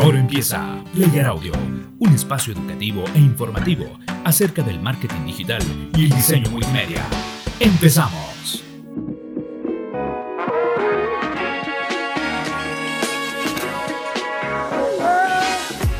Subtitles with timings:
[0.00, 1.52] Ahora empieza Player Audio,
[1.98, 5.60] un espacio educativo e informativo acerca del marketing digital
[5.96, 7.04] y el diseño multimedia.
[7.58, 8.62] ¡Empezamos!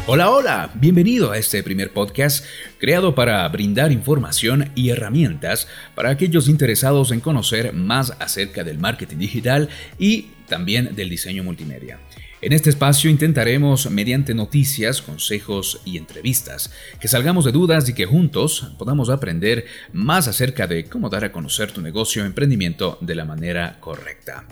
[0.06, 2.46] Hola, hola, bienvenido a este primer podcast
[2.78, 9.18] creado para brindar información y herramientas para aquellos interesados en conocer más acerca del marketing
[9.18, 9.68] digital
[9.98, 11.98] y también del diseño multimedia.
[12.40, 18.06] En este espacio intentaremos, mediante noticias, consejos y entrevistas, que salgamos de dudas y que
[18.06, 23.16] juntos podamos aprender más acerca de cómo dar a conocer tu negocio o emprendimiento de
[23.16, 24.46] la manera correcta.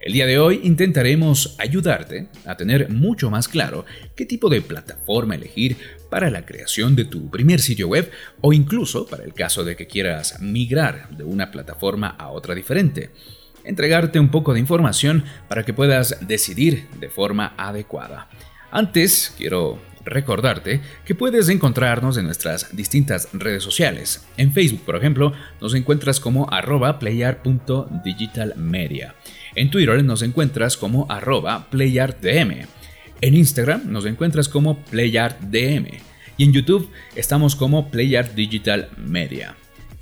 [0.00, 5.34] El día de hoy intentaremos ayudarte a tener mucho más claro qué tipo de plataforma
[5.34, 5.76] elegir
[6.10, 8.08] para la creación de tu primer sitio web
[8.40, 13.10] o incluso para el caso de que quieras migrar de una plataforma a otra diferente
[13.64, 18.28] entregarte un poco de información para que puedas decidir de forma adecuada.
[18.70, 24.26] Antes, quiero recordarte que puedes encontrarnos en nuestras distintas redes sociales.
[24.36, 29.14] En Facebook, por ejemplo, nos encuentras como arroba playar.digitalmedia.
[29.54, 32.66] En Twitter nos encuentras como arroba playartdm.
[33.20, 35.86] En Instagram nos encuentras como playartdm.
[36.36, 39.54] Y en YouTube estamos como Playart Digital Media.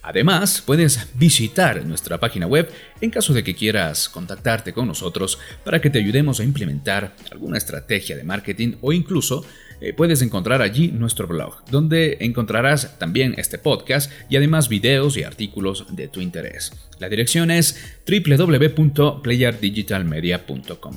[0.03, 2.70] Además, puedes visitar nuestra página web
[3.01, 7.59] en caso de que quieras contactarte con nosotros para que te ayudemos a implementar alguna
[7.59, 9.45] estrategia de marketing o incluso
[9.83, 15.23] eh, puedes encontrar allí nuestro blog, donde encontrarás también este podcast y además videos y
[15.23, 16.73] artículos de tu interés.
[16.98, 20.97] La dirección es www.playerdigitalmedia.com.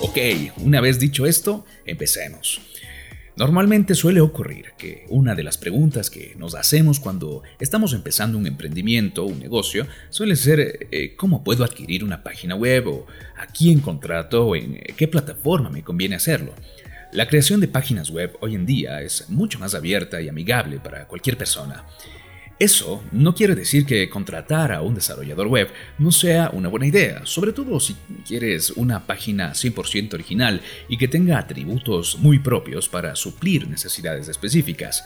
[0.00, 0.18] Ok,
[0.58, 2.60] una vez dicho esto, empecemos.
[3.38, 8.48] Normalmente suele ocurrir que una de las preguntas que nos hacemos cuando estamos empezando un
[8.48, 12.88] emprendimiento o un negocio suele ser eh, ¿cómo puedo adquirir una página web?
[12.88, 14.44] o ¿a quién contrato?
[14.44, 16.52] o en qué plataforma me conviene hacerlo?
[17.12, 21.06] La creación de páginas web hoy en día es mucho más abierta y amigable para
[21.06, 21.84] cualquier persona.
[22.58, 27.20] Eso no quiere decir que contratar a un desarrollador web no sea una buena idea,
[27.24, 27.94] sobre todo si
[28.26, 35.04] quieres una página 100% original y que tenga atributos muy propios para suplir necesidades específicas.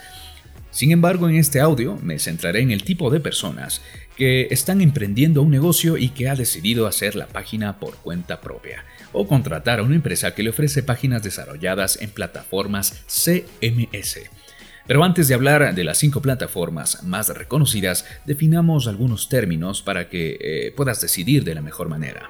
[0.70, 3.82] Sin embargo, en este audio me centraré en el tipo de personas
[4.16, 8.82] que están emprendiendo un negocio y que ha decidido hacer la página por cuenta propia,
[9.12, 14.30] o contratar a una empresa que le ofrece páginas desarrolladas en plataformas CMS
[14.86, 20.38] pero antes de hablar de las cinco plataformas más reconocidas, definamos algunos términos para que
[20.40, 22.28] eh, puedas decidir de la mejor manera.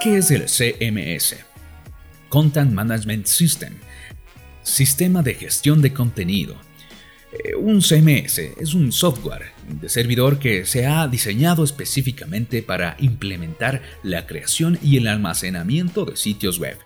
[0.00, 1.36] ¿Qué es el CMS?
[2.28, 3.74] Content Management System.
[4.62, 6.56] Sistema de gestión de contenido.
[7.32, 13.82] Eh, un CMS es un software de servidor que se ha diseñado específicamente para implementar
[14.02, 16.78] la creación y el almacenamiento de sitios web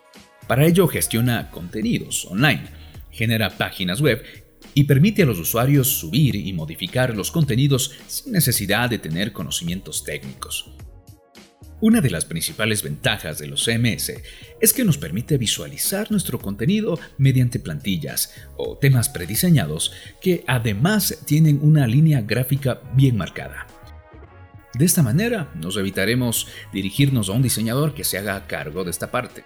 [0.48, 2.64] para ello gestiona contenidos online,
[3.10, 4.25] genera páginas web
[4.75, 10.04] y permite a los usuarios subir y modificar los contenidos sin necesidad de tener conocimientos
[10.04, 10.70] técnicos.
[11.81, 14.12] Una de las principales ventajas de los CMS
[14.60, 21.60] es que nos permite visualizar nuestro contenido mediante plantillas o temas prediseñados que además tienen
[21.62, 23.69] una línea gráfica bien marcada.
[24.75, 29.12] De esta manera nos evitaremos dirigirnos a un diseñador que se haga cargo de esta
[29.12, 29.44] parte.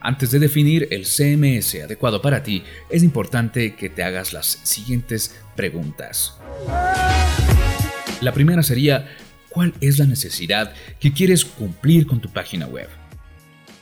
[0.00, 5.34] Antes de definir el CMS adecuado para ti, es importante que te hagas las siguientes
[5.56, 6.36] preguntas.
[8.20, 9.08] La primera sería,
[9.48, 12.88] ¿cuál es la necesidad que quieres cumplir con tu página web?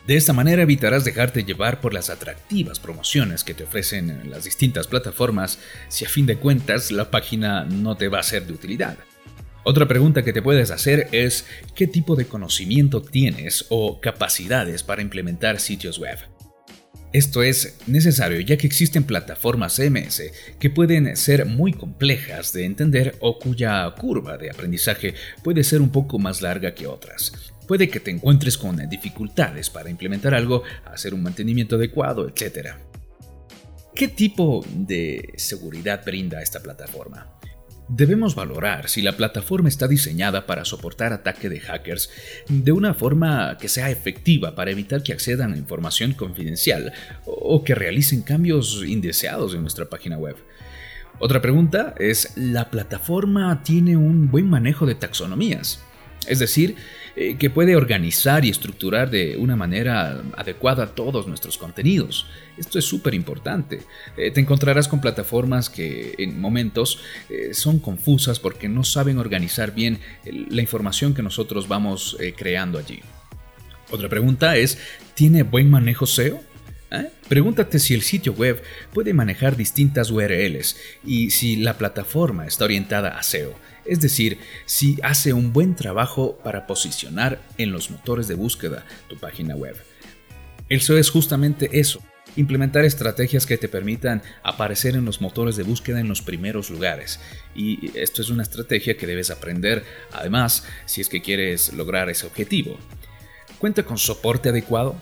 [0.06, 4.86] De esta manera evitarás dejarte llevar por las atractivas promociones que te ofrecen las distintas
[4.86, 8.96] plataformas si a fin de cuentas la página no te va a ser de utilidad.
[9.68, 11.44] Otra pregunta que te puedes hacer es
[11.74, 16.18] ¿qué tipo de conocimiento tienes o capacidades para implementar sitios web?
[17.12, 20.22] Esto es necesario ya que existen plataformas CMS
[20.60, 25.90] que pueden ser muy complejas de entender o cuya curva de aprendizaje puede ser un
[25.90, 27.52] poco más larga que otras.
[27.66, 32.76] Puede que te encuentres con dificultades para implementar algo, hacer un mantenimiento adecuado, etc.
[33.96, 37.36] ¿Qué tipo de seguridad brinda esta plataforma?
[37.88, 42.10] Debemos valorar si la plataforma está diseñada para soportar ataque de hackers
[42.48, 46.92] de una forma que sea efectiva para evitar que accedan a información confidencial
[47.24, 50.36] o que realicen cambios indeseados en nuestra página web.
[51.20, 55.80] Otra pregunta es, ¿la plataforma tiene un buen manejo de taxonomías?
[56.26, 56.76] Es decir,
[57.18, 62.26] eh, que puede organizar y estructurar de una manera adecuada todos nuestros contenidos.
[62.58, 63.80] Esto es súper importante.
[64.18, 67.00] Eh, te encontrarás con plataformas que en momentos
[67.30, 73.00] eh, son confusas porque no saben organizar bien la información que nosotros vamos creando allí.
[73.90, 74.76] Otra pregunta es,
[75.14, 76.42] ¿tiene buen manejo SEO?
[77.28, 78.62] Pregúntate si el sitio web
[78.92, 83.54] puede manejar distintas URLs y si la plataforma está orientada a SEO
[83.88, 89.16] es decir, si hace un buen trabajo para posicionar en los motores de búsqueda tu
[89.16, 89.76] página web.
[90.68, 92.02] El SEO es justamente eso,
[92.36, 97.20] implementar estrategias que te permitan aparecer en los motores de búsqueda en los primeros lugares.
[97.54, 102.26] Y esto es una estrategia que debes aprender, además, si es que quieres lograr ese
[102.26, 102.78] objetivo.
[103.58, 105.00] ¿Cuenta con soporte adecuado?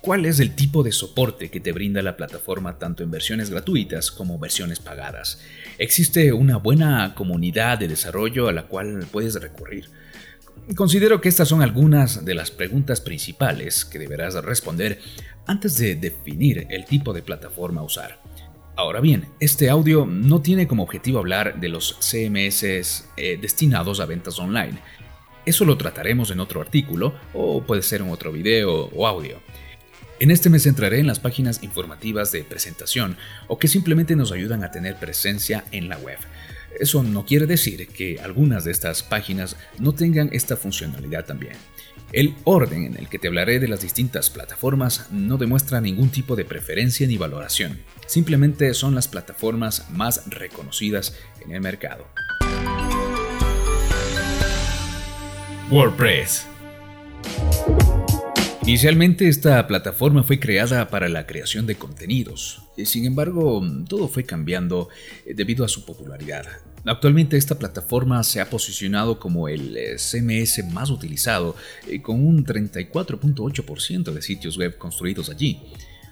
[0.00, 4.10] ¿Cuál es el tipo de soporte que te brinda la plataforma tanto en versiones gratuitas
[4.12, 5.40] como versiones pagadas?
[5.76, 9.90] ¿Existe una buena comunidad de desarrollo a la cual puedes recurrir?
[10.76, 15.00] Considero que estas son algunas de las preguntas principales que deberás responder
[15.46, 18.20] antes de definir el tipo de plataforma a usar.
[18.76, 22.62] Ahora bien, este audio no tiene como objetivo hablar de los CMS
[23.16, 24.78] eh, destinados a ventas online.
[25.44, 29.40] Eso lo trataremos en otro artículo o puede ser en otro video o audio.
[30.20, 33.16] En este me centraré en las páginas informativas de presentación
[33.46, 36.18] o que simplemente nos ayudan a tener presencia en la web.
[36.80, 41.54] Eso no quiere decir que algunas de estas páginas no tengan esta funcionalidad también.
[42.12, 46.34] El orden en el que te hablaré de las distintas plataformas no demuestra ningún tipo
[46.34, 52.08] de preferencia ni valoración, simplemente son las plataformas más reconocidas en el mercado.
[55.70, 56.46] WordPress
[58.68, 64.90] Inicialmente esta plataforma fue creada para la creación de contenidos, sin embargo todo fue cambiando
[65.24, 66.44] eh, debido a su popularidad.
[66.84, 71.56] Actualmente esta plataforma se ha posicionado como el CMS eh, más utilizado,
[71.86, 75.62] eh, con un 34.8% de sitios web construidos allí.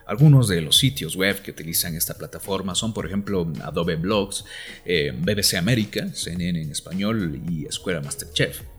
[0.06, 4.46] Algunos de los sitios web que utilizan esta plataforma son, por ejemplo, Adobe Blogs,
[4.86, 8.75] BBC América, CNN en español y Escuela Masterchef.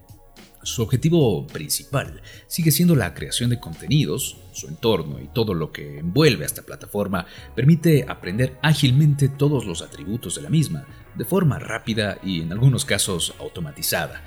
[0.64, 6.00] Su objetivo principal sigue siendo la creación de contenidos, su entorno y todo lo que
[6.00, 7.26] envuelve a esta plataforma
[7.56, 12.86] permite aprender ágilmente todos los atributos de la misma, de forma rápida y en algunos
[12.86, 14.22] casos automatizada.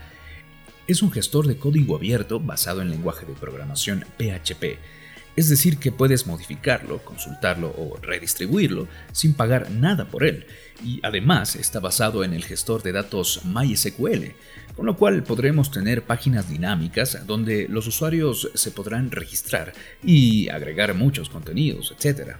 [0.87, 4.79] Es un gestor de código abierto basado en lenguaje de programación PHP,
[5.41, 10.45] es decir, que puedes modificarlo, consultarlo o redistribuirlo sin pagar nada por él.
[10.85, 14.35] Y además está basado en el gestor de datos MySQL,
[14.77, 19.73] con lo cual podremos tener páginas dinámicas donde los usuarios se podrán registrar
[20.05, 22.37] y agregar muchos contenidos, etc.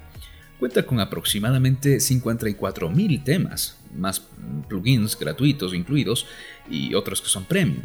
[0.59, 4.23] Cuenta con aproximadamente 54.000 temas, más
[4.69, 6.27] plugins gratuitos incluidos
[6.71, 7.85] y otros que son premium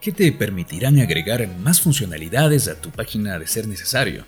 [0.00, 4.24] que te permitirán agregar más funcionalidades a tu página de ser necesario.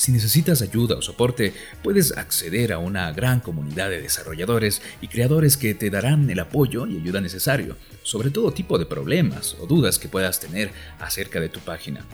[0.00, 1.52] Si necesitas ayuda o soporte,
[1.82, 6.86] puedes acceder a una gran comunidad de desarrolladores y creadores que te darán el apoyo
[6.86, 10.70] y ayuda necesario sobre todo tipo de problemas o dudas que puedas tener
[11.00, 12.06] acerca de tu página.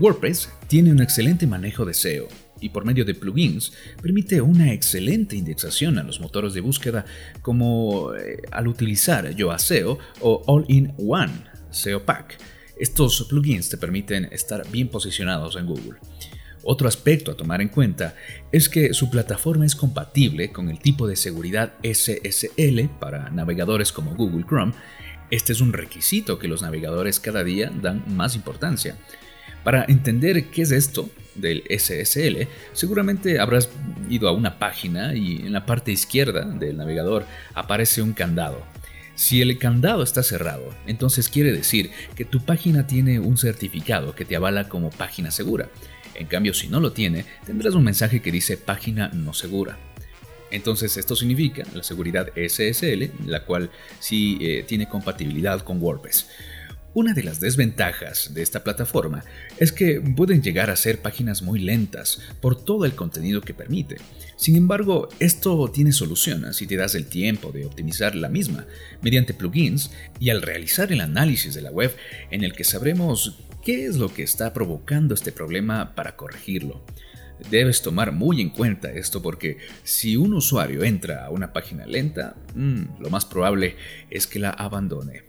[0.00, 2.26] WordPress tiene un excelente manejo de SEO
[2.60, 7.04] y por medio de plugins permite una excelente indexación a los motores de búsqueda
[7.40, 12.36] como eh, al utilizar Yoaseo o All-in-One SEO Pack.
[12.80, 16.00] Estos plugins te permiten estar bien posicionados en Google.
[16.70, 18.14] Otro aspecto a tomar en cuenta
[18.52, 24.14] es que su plataforma es compatible con el tipo de seguridad SSL para navegadores como
[24.14, 24.74] Google Chrome.
[25.30, 28.98] Este es un requisito que los navegadores cada día dan más importancia.
[29.64, 33.70] Para entender qué es esto del SSL, seguramente habrás
[34.10, 38.62] ido a una página y en la parte izquierda del navegador aparece un candado.
[39.14, 44.26] Si el candado está cerrado, entonces quiere decir que tu página tiene un certificado que
[44.26, 45.70] te avala como página segura.
[46.18, 49.78] En cambio, si no lo tiene, tendrás un mensaje que dice página no segura.
[50.50, 53.70] Entonces esto significa la seguridad SSL, la cual
[54.00, 56.26] sí eh, tiene compatibilidad con WordPress.
[56.92, 59.22] Una de las desventajas de esta plataforma
[59.58, 63.98] es que pueden llegar a ser páginas muy lentas por todo el contenido que permite.
[64.34, 68.66] Sin embargo, esto tiene solución si te das el tiempo de optimizar la misma
[69.02, 71.94] mediante plugins y al realizar el análisis de la web
[72.32, 76.84] en el que sabremos qué es lo que está provocando este problema para corregirlo.
[77.50, 82.34] Debes tomar muy en cuenta esto porque si un usuario entra a una página lenta,
[82.54, 83.76] mm, lo más probable
[84.10, 85.22] es que la abandone.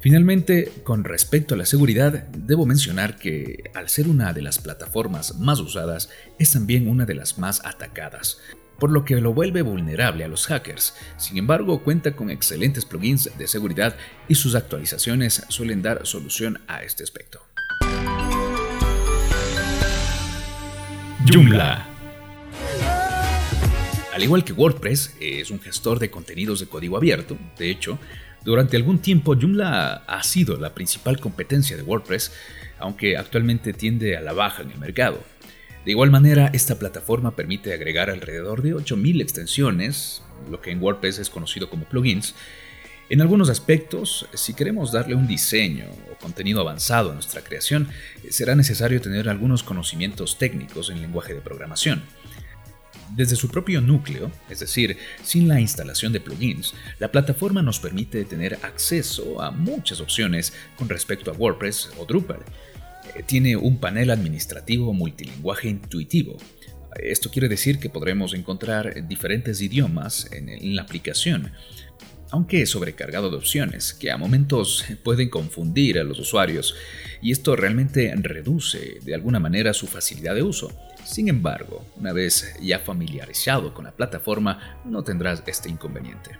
[0.00, 5.38] Finalmente, con respecto a la seguridad, debo mencionar que al ser una de las plataformas
[5.38, 6.10] más usadas,
[6.40, 8.40] es también una de las más atacadas.
[8.78, 10.94] por lo que lo vuelve vulnerable a los hackers.
[11.16, 13.94] Sin embargo, cuenta con excelentes plugins de seguridad
[14.26, 17.51] y sus actualizaciones suelen dar solución a este aspecto.
[21.26, 21.92] Joomla
[24.12, 27.38] al igual que WordPress, es un gestor de contenidos de código abierto.
[27.58, 27.98] De hecho,
[28.44, 32.30] durante algún tiempo Joomla ha sido la principal competencia de WordPress,
[32.78, 35.24] aunque actualmente tiende a la baja en el mercado.
[35.86, 41.18] De igual manera, esta plataforma permite agregar alrededor de 8.000 extensiones, lo que en WordPress
[41.18, 42.34] es conocido como plugins.
[43.10, 47.88] En algunos aspectos, si queremos darle un diseño o contenido avanzado a nuestra creación,
[48.30, 52.02] será necesario tener algunos conocimientos técnicos en lenguaje de programación.
[53.14, 58.24] Desde su propio núcleo, es decir, sin la instalación de plugins, la plataforma nos permite
[58.24, 62.40] tener acceso a muchas opciones con respecto a WordPress o Drupal.
[63.14, 66.38] Eh, tiene un panel administrativo multilingüe intuitivo.
[66.96, 71.52] Esto quiere decir que podremos encontrar diferentes idiomas en la aplicación,
[72.32, 76.74] aunque sobrecargado de opciones que a momentos pueden confundir a los usuarios
[77.20, 80.72] y esto realmente reduce de alguna manera su facilidad de uso.
[81.04, 86.30] Sin embargo, una vez ya familiarizado con la plataforma, no tendrás este inconveniente.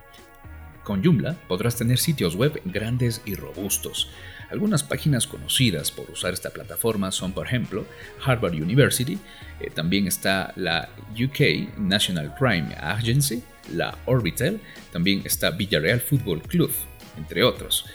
[0.82, 4.08] Con Joomla podrás tener sitios web grandes y robustos.
[4.52, 7.86] Algunas páginas conocidas por usar esta plataforma son, por ejemplo,
[8.22, 9.18] Harvard University,
[9.58, 13.42] eh, también está la UK National Crime Agency,
[13.74, 14.60] la Orbital,
[14.92, 16.70] también está Villarreal Football Club,
[17.16, 17.86] entre otros.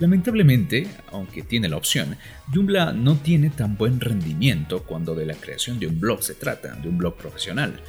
[0.00, 2.18] Lamentablemente, aunque tiene la opción,
[2.52, 6.74] Joomla no tiene tan buen rendimiento cuando de la creación de un blog se trata,
[6.74, 7.80] de un blog profesional.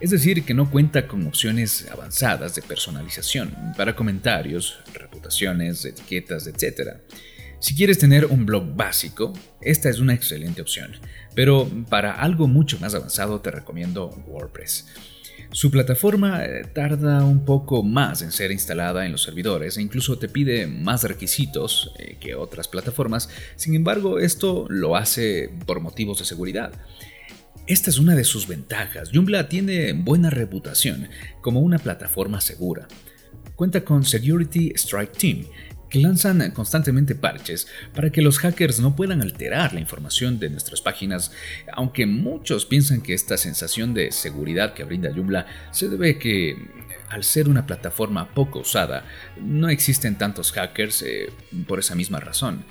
[0.00, 6.98] Es decir, que no cuenta con opciones avanzadas de personalización para comentarios, reputaciones, etiquetas, etc.
[7.60, 10.92] Si quieres tener un blog básico, esta es una excelente opción,
[11.34, 14.86] pero para algo mucho más avanzado te recomiendo WordPress.
[15.52, 20.18] Su plataforma eh, tarda un poco más en ser instalada en los servidores e incluso
[20.18, 26.18] te pide más requisitos eh, que otras plataformas, sin embargo esto lo hace por motivos
[26.20, 26.72] de seguridad.
[27.66, 29.10] Esta es una de sus ventajas.
[29.12, 31.08] Joomla tiene buena reputación
[31.42, 32.88] como una plataforma segura.
[33.54, 35.44] Cuenta con Security Strike Team,
[35.90, 40.80] que lanzan constantemente parches para que los hackers no puedan alterar la información de nuestras
[40.80, 41.32] páginas,
[41.72, 46.56] aunque muchos piensan que esta sensación de seguridad que brinda Joomla se debe que
[47.10, 49.04] al ser una plataforma poco usada,
[49.40, 51.28] no existen tantos hackers eh,
[51.66, 52.64] por esa misma razón.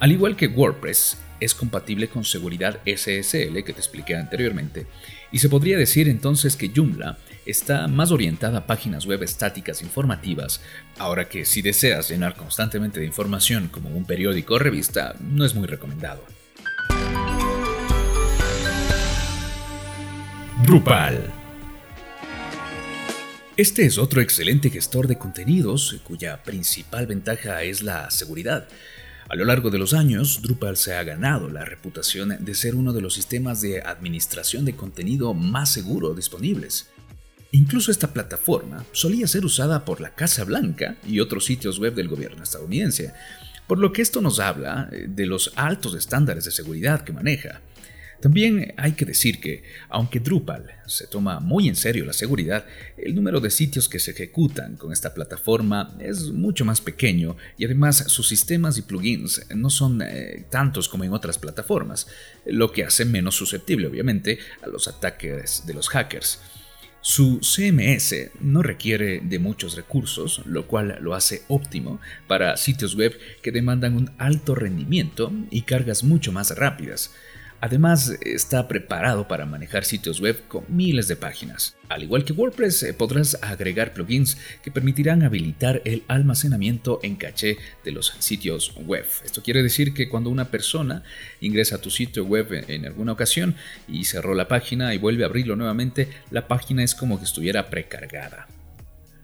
[0.00, 4.86] Al igual que WordPress, es compatible con seguridad SSL que te expliqué anteriormente,
[5.30, 10.60] y se podría decir entonces que Joomla está más orientada a páginas web estáticas informativas,
[10.98, 15.54] ahora que si deseas llenar constantemente de información como un periódico o revista, no es
[15.54, 16.24] muy recomendado.
[20.64, 21.32] Drupal
[23.56, 28.68] este es otro excelente gestor de contenidos cuya principal ventaja es la seguridad.
[29.30, 32.92] A lo largo de los años, Drupal se ha ganado la reputación de ser uno
[32.92, 36.90] de los sistemas de administración de contenido más seguro disponibles.
[37.52, 42.08] Incluso esta plataforma solía ser usada por la Casa Blanca y otros sitios web del
[42.08, 43.12] gobierno estadounidense,
[43.66, 47.60] por lo que esto nos habla eh, de los altos estándares de seguridad que maneja.
[48.20, 52.64] También hay que decir que, aunque Drupal se toma muy en serio la seguridad,
[52.96, 57.66] el número de sitios que se ejecutan con esta plataforma es mucho más pequeño y
[57.66, 62.06] además sus sistemas y plugins no son eh, tantos como en otras plataformas,
[62.46, 66.40] lo que hace menos susceptible obviamente a los ataques de los hackers.
[67.08, 73.16] Su CMS no requiere de muchos recursos, lo cual lo hace óptimo para sitios web
[73.42, 77.14] que demandan un alto rendimiento y cargas mucho más rápidas.
[77.60, 81.76] Además, está preparado para manejar sitios web con miles de páginas.
[81.88, 87.58] Al igual que WordPress, eh, podrás agregar plugins que permitirán habilitar el almacenamiento en caché
[87.84, 89.06] de los sitios web.
[89.24, 91.02] Esto quiere decir que cuando una persona
[91.40, 93.54] ingresa a tu sitio web en alguna ocasión
[93.88, 97.70] y cerró la página y vuelve a abrirlo nuevamente, la página es como que estuviera
[97.70, 98.48] precargada.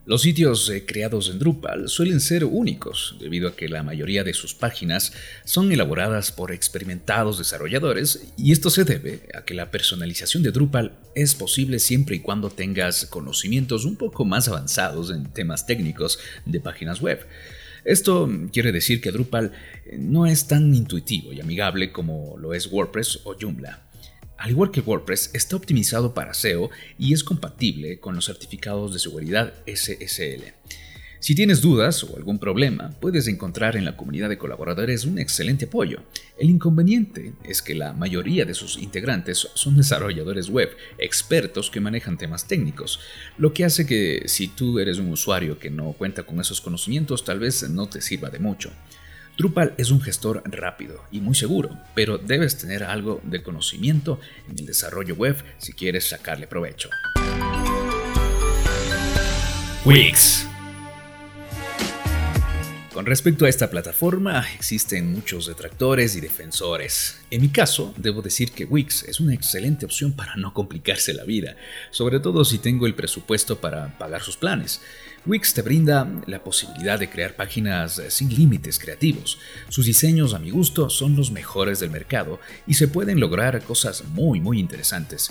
[0.04, 4.34] Los sitios eh, creados en Drupal suelen ser únicos, debido a que la mayoría de
[4.34, 5.12] sus páginas
[5.44, 10.98] son elaboradas por experimentados desarrolladores, y esto se debe a que la personalización de Drupal
[11.14, 16.58] es posible siempre y cuando tengas conocimientos un poco más avanzados en temas técnicos de
[16.58, 17.24] páginas web.
[17.84, 19.52] Esto quiere decir que Drupal
[19.86, 23.91] eh, no es tan intuitivo y amigable como lo es WordPress o Joomla.
[24.38, 28.98] Al igual que WordPress, está optimizado para SEO y es compatible con los certificados de
[28.98, 30.52] seguridad SSL.
[31.22, 35.66] Si tienes dudas o algún problema, puedes encontrar en la comunidad de colaboradores un excelente
[35.66, 36.02] apoyo.
[36.36, 42.18] El inconveniente es que la mayoría de sus integrantes son desarrolladores web, expertos que manejan
[42.18, 42.98] temas técnicos,
[43.38, 47.24] lo que hace que si tú eres un usuario que no cuenta con esos conocimientos,
[47.24, 48.72] tal vez no te sirva de mucho.
[49.36, 54.58] Drupal es un gestor rápido y muy seguro, pero debes tener algo de conocimiento en
[54.58, 56.90] el desarrollo web si quieres sacarle provecho.
[59.84, 60.46] Wix
[62.92, 67.22] con respecto a esta plataforma, existen muchos detractores y defensores.
[67.30, 71.24] En mi caso, debo decir que Wix es una excelente opción para no complicarse la
[71.24, 71.56] vida,
[71.90, 74.82] sobre todo si tengo el presupuesto para pagar sus planes.
[75.24, 79.38] Wix te brinda la posibilidad de crear páginas sin límites creativos.
[79.68, 84.04] Sus diseños a mi gusto son los mejores del mercado y se pueden lograr cosas
[84.04, 85.30] muy muy interesantes.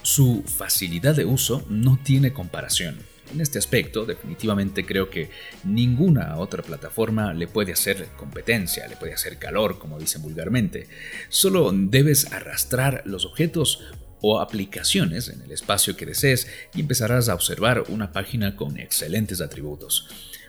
[0.00, 2.96] Su facilidad de uso no tiene comparación.
[3.30, 5.30] En este aspecto, definitivamente creo que
[5.62, 10.88] ninguna otra plataforma le puede hacer competencia, le puede hacer calor, como dicen vulgarmente.
[11.28, 13.84] Solo debes arrastrar los objetos
[14.20, 19.40] o aplicaciones en el espacio que desees y empezarás a observar una página con excelentes
[19.40, 20.08] atributos.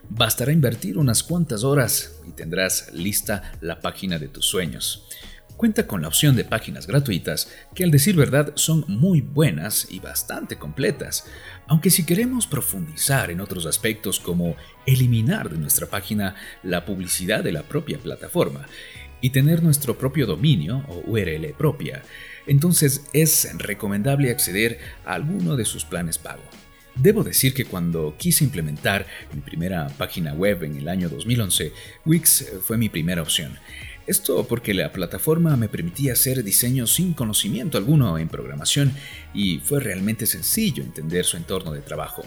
[0.10, 5.08] Bastará invertir unas cuantas horas y tendrás lista la página de tus sueños
[5.60, 10.00] cuenta con la opción de páginas gratuitas que al decir verdad son muy buenas y
[10.00, 11.26] bastante completas,
[11.68, 17.52] aunque si queremos profundizar en otros aspectos como eliminar de nuestra página la publicidad de
[17.52, 18.68] la propia plataforma
[19.20, 22.04] y tener nuestro propio dominio o URL propia,
[22.50, 26.42] entonces es recomendable acceder a alguno de sus planes pago.
[26.96, 31.72] Debo decir que cuando quise implementar mi primera página web en el año 2011,
[32.06, 33.58] Wix fue mi primera opción.
[34.08, 38.94] Esto porque la plataforma me permitía hacer diseño sin conocimiento alguno en programación
[39.32, 42.24] y fue realmente sencillo entender su entorno de trabajo.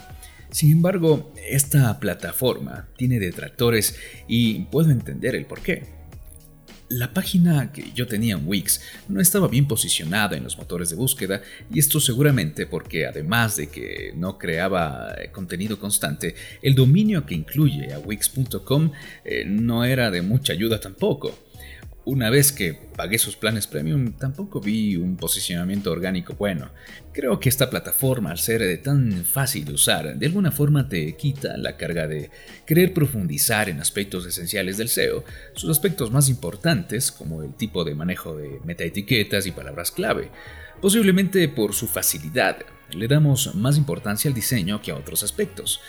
[0.52, 3.96] Sin embargo, esta plataforma tiene detractores
[4.28, 6.01] y puedo entender el porqué.
[6.92, 10.96] La página que yo tenía en Wix no estaba bien posicionada en los motores de
[10.96, 11.40] búsqueda
[11.72, 17.34] y esto seguramente porque además de que no creaba eh, contenido constante, el dominio que
[17.34, 18.92] incluye a wix.com
[19.24, 21.34] eh, no era de mucha ayuda tampoco.
[22.04, 26.70] Una vez que pagué sus planes premium, tampoco vi un posicionamiento orgánico bueno.
[27.12, 31.56] Creo que esta plataforma, al ser tan fácil de usar, de alguna forma te quita
[31.56, 32.30] la carga de
[32.66, 35.22] querer profundizar en aspectos esenciales del SEO,
[35.54, 40.32] sus aspectos más importantes, como el tipo de manejo de metaetiquetas y palabras clave.
[40.80, 42.56] Posiblemente por su facilidad,
[42.90, 45.80] le damos más importancia al diseño que a otros aspectos.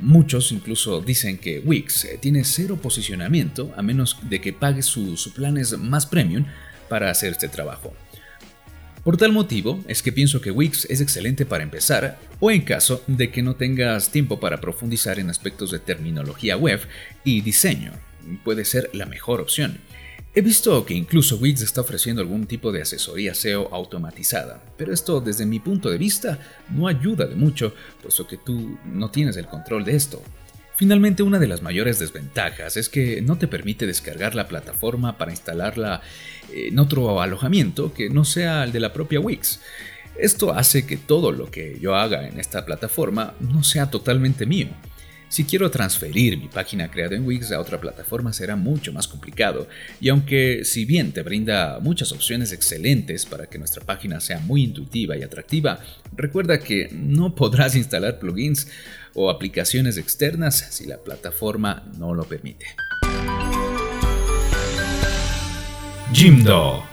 [0.00, 5.28] Muchos incluso dicen que Wix eh, tiene cero posicionamiento a menos de que pague sus
[5.28, 6.44] planes más premium
[6.88, 7.94] para hacer este trabajo.
[9.04, 13.02] Por tal motivo es que pienso que Wix es excelente para empezar o en caso
[13.08, 16.80] de que no tengas tiempo para profundizar en aspectos de terminología web
[17.24, 17.92] y diseño.
[18.44, 19.78] Puede ser la mejor opción.
[20.34, 25.20] He visto que incluso Wix está ofreciendo algún tipo de asesoría SEO automatizada, pero esto
[25.20, 26.38] desde mi punto de vista
[26.70, 30.22] no ayuda de mucho, puesto que tú no tienes el control de esto.
[30.74, 35.32] Finalmente, una de las mayores desventajas es que no te permite descargar la plataforma para
[35.32, 36.00] instalarla
[36.50, 39.60] en otro alojamiento que no sea el de la propia Wix.
[40.18, 44.68] Esto hace que todo lo que yo haga en esta plataforma no sea totalmente mío.
[45.32, 49.66] Si quiero transferir mi página creada en Wix a otra plataforma será mucho más complicado,
[49.98, 54.62] y aunque si bien te brinda muchas opciones excelentes para que nuestra página sea muy
[54.62, 55.80] intuitiva y atractiva,
[56.14, 58.68] recuerda que no podrás instalar plugins
[59.14, 62.66] o aplicaciones externas si la plataforma no lo permite.
[66.12, 66.91] Jimdo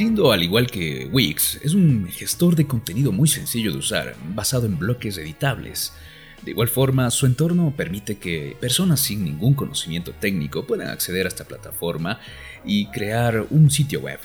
[0.00, 4.64] Jindo, al igual que Wix, es un gestor de contenido muy sencillo de usar, basado
[4.64, 5.92] en bloques editables.
[6.40, 11.28] De igual forma, su entorno permite que personas sin ningún conocimiento técnico puedan acceder a
[11.28, 12.18] esta plataforma
[12.64, 14.20] y crear un sitio web.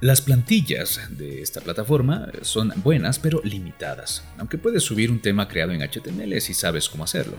[0.00, 5.72] Las plantillas de esta plataforma son buenas pero limitadas, aunque puedes subir un tema creado
[5.72, 7.36] en HTML si sabes cómo hacerlo.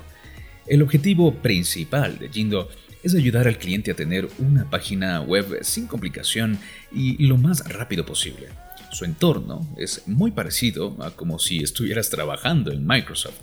[0.68, 2.70] El objetivo principal de Jindo
[3.04, 6.58] es ayudar al cliente a tener una página web sin complicación
[6.92, 8.48] y lo más rápido posible.
[8.94, 13.40] Su entorno es muy parecido a como si estuvieras trabajando en Microsoft.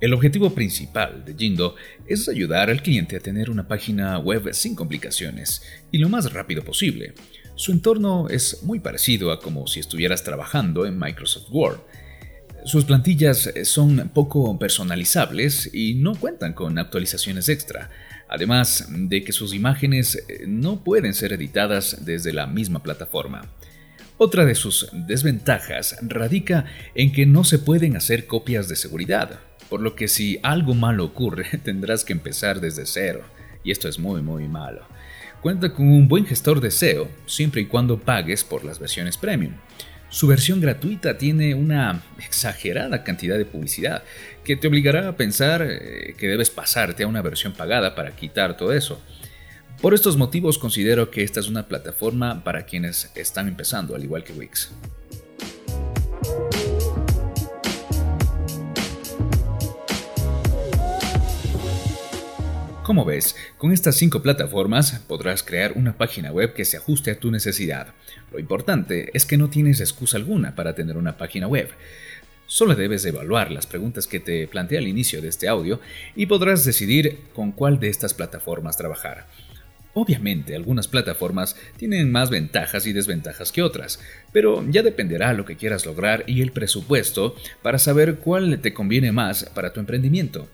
[0.00, 4.74] El objetivo principal de Jindo es ayudar al cliente a tener una página web sin
[4.74, 7.14] complicaciones y lo más rápido posible.
[7.54, 11.80] Su entorno es muy parecido a como si estuvieras trabajando en Microsoft Word.
[12.64, 17.90] Sus plantillas son poco personalizables y no cuentan con actualizaciones extra,
[18.28, 23.42] además de que sus imágenes eh, no pueden ser editadas desde la misma plataforma.
[24.16, 29.38] Otra de sus desventajas radica en que no se pueden hacer copias de seguridad,
[29.70, 33.22] por lo que si algo malo ocurre tendrás que empezar desde cero,
[33.64, 34.82] y esto es muy muy malo.
[35.40, 39.54] Cuenta con un buen gestor de SEO, siempre y cuando pagues por las versiones premium.
[40.10, 44.02] Su versión gratuita tiene una exagerada cantidad de publicidad
[44.42, 48.56] que te obligará a pensar eh, que debes pasarte a una versión pagada para quitar
[48.56, 49.02] todo eso.
[49.82, 54.24] Por estos motivos considero que esta es una plataforma para quienes están empezando, al igual
[54.24, 54.70] que Wix.
[62.88, 67.20] Como ves, con estas cinco plataformas podrás crear una página web que se ajuste a
[67.20, 67.88] tu necesidad.
[68.32, 71.68] Lo importante es que no tienes excusa alguna para tener una página web.
[72.46, 75.82] Solo debes evaluar las preguntas que te planteé al inicio de este audio
[76.16, 79.26] y podrás decidir con cuál de estas plataformas trabajar.
[79.92, 84.00] Obviamente, algunas plataformas tienen más ventajas y desventajas que otras,
[84.32, 89.12] pero ya dependerá lo que quieras lograr y el presupuesto para saber cuál te conviene
[89.12, 90.48] más para tu emprendimiento.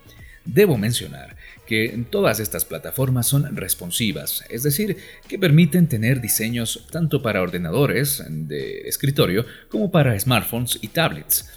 [0.45, 7.23] Debo mencionar que todas estas plataformas son responsivas, es decir, que permiten tener diseños tanto
[7.23, 11.51] para ordenadores de escritorio como para smartphones y tablets.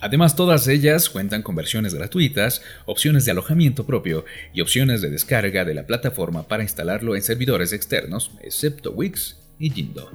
[0.00, 5.64] Además, todas ellas cuentan con versiones gratuitas, opciones de alojamiento propio y opciones de descarga
[5.64, 10.10] de la plataforma para instalarlo en servidores externos, excepto Wix y Jindo.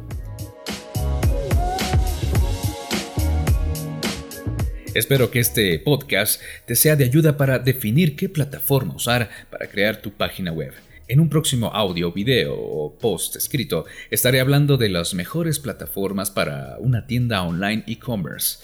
[4.93, 10.03] Espero que este podcast te sea de ayuda para definir qué plataforma usar para crear
[10.03, 10.71] tu página web.
[11.07, 16.77] En un próximo audio, video o post escrito estaré hablando de las mejores plataformas para
[16.77, 18.59] una tienda online e-commerce.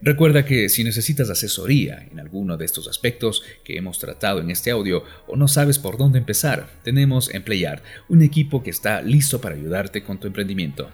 [0.00, 4.70] Recuerda que si necesitas asesoría en alguno de estos aspectos que hemos tratado en este
[4.70, 7.42] audio o no sabes por dónde empezar, tenemos en
[8.08, 10.88] un equipo que está listo para ayudarte con tu emprendimiento.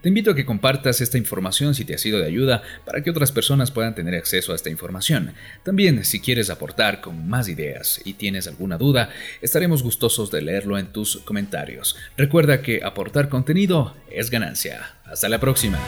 [0.00, 3.10] Te invito a que compartas esta información si te ha sido de ayuda para que
[3.10, 5.32] otras personas puedan tener acceso a esta información.
[5.64, 9.10] También, si quieres aportar con más ideas y tienes alguna duda,
[9.42, 11.96] estaremos gustosos de leerlo en tus comentarios.
[12.16, 14.98] Recuerda que aportar contenido es ganancia.
[15.04, 15.80] Hasta la próxima.